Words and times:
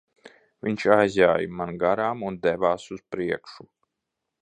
Viņš 0.67 0.85
aizjāja 0.95 1.51
man 1.59 1.77
garām 1.85 2.27
un 2.31 2.41
devās 2.49 2.91
uz 2.97 3.07
priekšu. 3.17 3.71